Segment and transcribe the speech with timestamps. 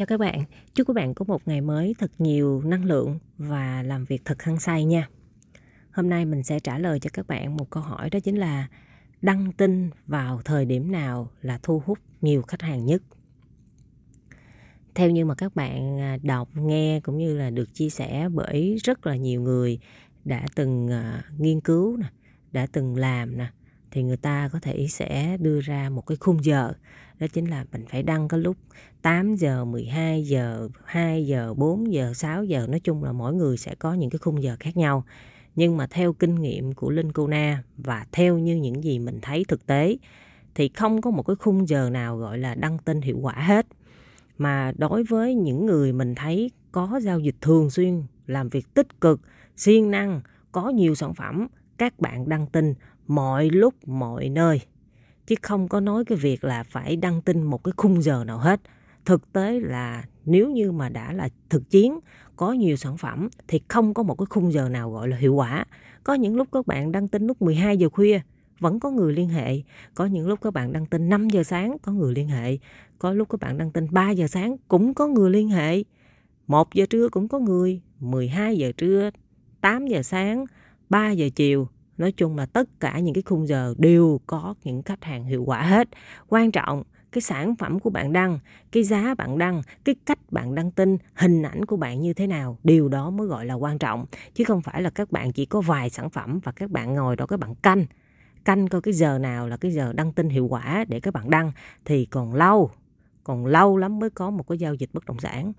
[0.00, 0.44] Chào các bạn,
[0.74, 4.42] chúc các bạn có một ngày mới thật nhiều năng lượng và làm việc thật
[4.42, 5.08] hăng say nha.
[5.92, 8.68] Hôm nay mình sẽ trả lời cho các bạn một câu hỏi đó chính là
[9.22, 13.02] đăng tin vào thời điểm nào là thu hút nhiều khách hàng nhất.
[14.94, 18.76] Theo như mà các bạn à, đọc, nghe cũng như là được chia sẻ bởi
[18.84, 19.78] rất là nhiều người
[20.24, 22.06] đã từng à, nghiên cứu nè,
[22.52, 23.46] đã từng làm nè
[23.90, 26.72] thì người ta có thể sẽ đưa ra một cái khung giờ
[27.18, 28.56] đó chính là mình phải đăng cái lúc
[29.02, 33.56] 8 giờ, 12 giờ, 2 giờ, 4 giờ, 6 giờ nói chung là mỗi người
[33.56, 35.04] sẽ có những cái khung giờ khác nhau.
[35.56, 39.18] Nhưng mà theo kinh nghiệm của Linh Cô Na và theo như những gì mình
[39.22, 39.96] thấy thực tế
[40.54, 43.66] thì không có một cái khung giờ nào gọi là đăng tin hiệu quả hết.
[44.38, 49.00] Mà đối với những người mình thấy có giao dịch thường xuyên, làm việc tích
[49.00, 49.20] cực,
[49.56, 50.20] siêng năng,
[50.52, 51.46] có nhiều sản phẩm,
[51.78, 52.74] các bạn đăng tin
[53.10, 54.60] mọi lúc, mọi nơi.
[55.26, 58.38] Chứ không có nói cái việc là phải đăng tin một cái khung giờ nào
[58.38, 58.60] hết.
[59.04, 61.98] Thực tế là nếu như mà đã là thực chiến,
[62.36, 65.34] có nhiều sản phẩm thì không có một cái khung giờ nào gọi là hiệu
[65.34, 65.64] quả.
[66.04, 68.20] Có những lúc các bạn đăng tin lúc 12 giờ khuya,
[68.58, 69.62] vẫn có người liên hệ.
[69.94, 72.58] Có những lúc các bạn đăng tin 5 giờ sáng, có người liên hệ.
[72.98, 75.82] Có lúc các bạn đăng tin 3 giờ sáng, cũng có người liên hệ.
[76.46, 79.10] 1 giờ trưa cũng có người 12 giờ trưa
[79.60, 80.44] 8 giờ sáng
[80.88, 81.68] 3 giờ chiều
[82.00, 85.44] nói chung là tất cả những cái khung giờ đều có những khách hàng hiệu
[85.44, 85.88] quả hết.
[86.28, 88.38] Quan trọng, cái sản phẩm của bạn đăng,
[88.72, 92.26] cái giá bạn đăng, cái cách bạn đăng tin, hình ảnh của bạn như thế
[92.26, 94.06] nào, điều đó mới gọi là quan trọng.
[94.34, 97.16] Chứ không phải là các bạn chỉ có vài sản phẩm và các bạn ngồi
[97.16, 97.86] đó các bạn canh.
[98.44, 101.30] Canh coi cái giờ nào là cái giờ đăng tin hiệu quả để các bạn
[101.30, 101.52] đăng.
[101.84, 102.70] Thì còn lâu
[103.24, 105.52] còn lâu lắm mới có một cái giao dịch bất động sản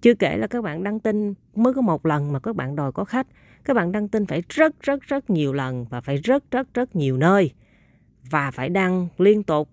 [0.00, 2.92] chưa kể là các bạn đăng tin mới có một lần mà các bạn đòi
[2.92, 3.26] có khách,
[3.64, 6.96] các bạn đăng tin phải rất rất rất nhiều lần và phải rất rất rất
[6.96, 7.52] nhiều nơi
[8.30, 9.68] và phải đăng liên tục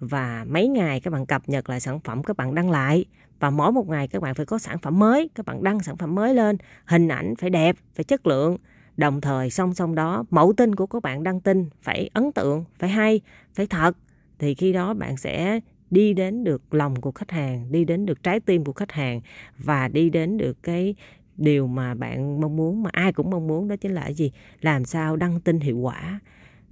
[0.00, 3.04] và mấy ngày các bạn cập nhật lại sản phẩm các bạn đăng lại
[3.40, 5.96] và mỗi một ngày các bạn phải có sản phẩm mới, các bạn đăng sản
[5.96, 8.56] phẩm mới lên, hình ảnh phải đẹp, phải chất lượng.
[8.96, 12.64] Đồng thời song song đó, mẫu tin của các bạn đăng tin phải ấn tượng,
[12.78, 13.20] phải hay,
[13.54, 13.96] phải thật.
[14.38, 15.60] Thì khi đó bạn sẽ
[15.92, 19.20] đi đến được lòng của khách hàng, đi đến được trái tim của khách hàng
[19.58, 20.94] và đi đến được cái
[21.36, 24.32] điều mà bạn mong muốn, mà ai cũng mong muốn đó chính là gì?
[24.60, 26.20] Làm sao đăng tin hiệu quả?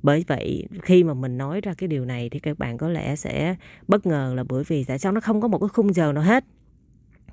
[0.02, 3.16] Bởi vậy, khi mà mình nói ra cái điều này thì các bạn có lẽ
[3.16, 3.56] sẽ
[3.88, 6.24] bất ngờ là bởi vì tại sao nó không có một cái khung giờ nào
[6.24, 6.44] hết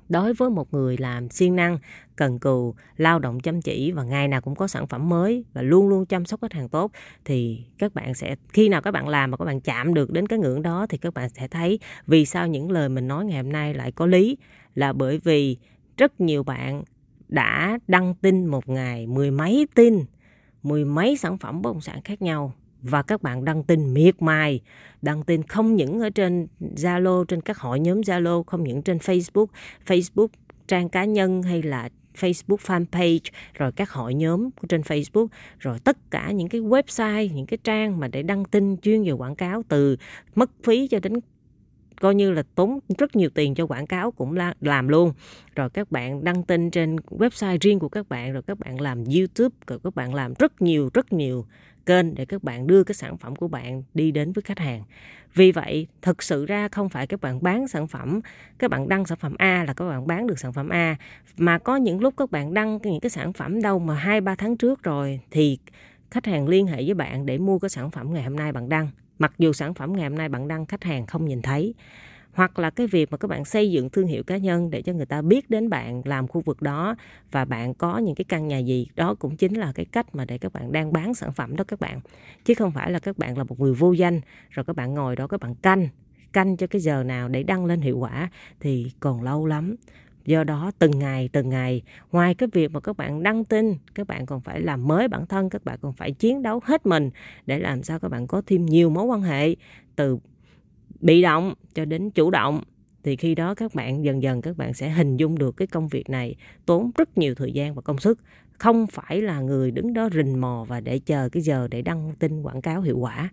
[0.08, 1.78] đối với một người làm siêng năng,
[2.16, 5.62] cần cù, lao động chăm chỉ và ngày nào cũng có sản phẩm mới và
[5.62, 6.92] luôn luôn chăm sóc khách hàng tốt,
[7.24, 10.26] thì các bạn sẽ, khi nào các bạn làm mà các bạn chạm được đến
[10.26, 13.42] cái ngưỡng đó thì các bạn sẽ thấy vì sao những lời mình nói ngày
[13.42, 14.36] hôm nay lại có lý.
[14.74, 15.56] Là bởi vì
[15.96, 16.82] rất nhiều bạn
[17.28, 20.04] đã đăng tin một ngày mười mấy tin,
[20.62, 22.52] mười mấy sản phẩm bất động sản khác nhau
[22.82, 24.60] và các bạn đăng tin miệt mài.
[25.02, 28.98] Đăng tin không những ở trên Zalo, trên các hội nhóm Zalo, không những trên
[28.98, 29.46] Facebook
[29.86, 30.28] Facebook
[30.66, 31.88] trang cá nhân hay là
[32.20, 35.26] Facebook fanpage, rồi các hội nhóm trên Facebook,
[35.58, 39.12] rồi tất cả những cái website, những cái trang mà để đăng tin, chuyên về
[39.12, 39.96] quảng cáo từ
[40.34, 41.12] mất phí cho đến
[42.00, 45.12] coi như là tốn rất nhiều tiền cho quảng cáo cũng làm luôn.
[45.54, 49.04] Rồi các bạn đăng tin trên website riêng của các bạn, rồi các bạn làm
[49.04, 51.46] youtube, rồi các bạn làm rất nhiều rất nhiều
[51.86, 54.82] kênh để các bạn đưa cái sản phẩm của bạn đi đến với khách hàng.
[55.34, 58.20] Vì vậy thực sự ra không phải các bạn bán sản phẩm,
[58.58, 60.96] các bạn đăng sản phẩm A là các bạn bán được sản phẩm A,
[61.36, 64.34] mà có những lúc các bạn đăng những cái sản phẩm đâu mà hai ba
[64.34, 65.58] tháng trước rồi thì
[66.10, 68.68] khách hàng liên hệ với bạn để mua cái sản phẩm ngày hôm nay bạn
[68.68, 71.74] đăng mặc dù sản phẩm ngày hôm nay bạn đăng khách hàng không nhìn thấy,
[72.32, 74.92] hoặc là cái việc mà các bạn xây dựng thương hiệu cá nhân để cho
[74.92, 76.96] người ta biết đến bạn, làm khu vực đó,
[77.30, 80.24] và bạn có những cái căn nhà gì, đó cũng chính là cái cách mà
[80.24, 82.00] để các bạn đang bán sản phẩm đó các bạn.
[82.44, 84.20] Chứ không phải là các bạn là một người vô danh,
[84.50, 85.88] rồi các bạn ngồi đó các bạn canh
[86.32, 88.30] canh cho cái giờ nào để đăng lên hiệu quả
[88.60, 89.76] thì còn lâu lắm
[90.28, 94.06] do đó, từng ngày từng ngày, ngoài cái việc mà các bạn đăng tin, các
[94.06, 97.10] bạn còn phải làm mới bản thân, các bạn còn phải chiến đấu hết mình
[97.46, 99.56] để làm sao các bạn có thêm nhiều mối quan hệ,
[99.96, 100.18] từ
[101.00, 102.62] bị động cho đến chủ động,
[103.02, 105.88] thì khi đó các bạn, dần dần các bạn sẽ hình dung được cái công
[105.88, 106.36] việc này
[106.66, 108.20] tốn rất nhiều thời gian và công sức.
[108.52, 112.14] Không phải là người đứng đó rình mò và để chờ cái giờ để đăng
[112.18, 113.28] tin, quảng cáo hiệu quả.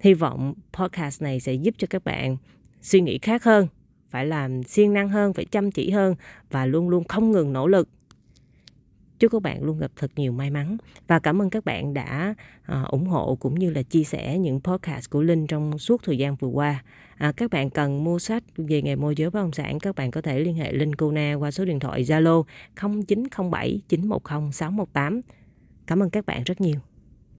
[0.00, 2.36] Hy vọng podcast này sẽ giúp cho các bạn
[2.80, 3.66] suy nghĩ khác hơn
[4.10, 6.14] phải làm siêng năng hơn phải chăm chỉ hơn
[6.50, 7.88] và luôn luôn không ngừng nỗ lực.
[9.18, 10.76] Chúc các bạn luôn gặp thật nhiều may mắn
[11.06, 14.60] và cảm ơn các bạn đã à, ủng hộ cũng như là chia sẻ những
[14.60, 16.82] podcast của linh trong suốt thời gian vừa qua.
[17.16, 20.10] À, các bạn cần mua sách về nghề môi giới bất động sản các bạn
[20.10, 22.44] có thể liên hệ linh cô na qua số điện thoại zalo
[23.06, 25.20] 0907 910 618
[25.86, 26.80] cảm ơn các bạn rất nhiều.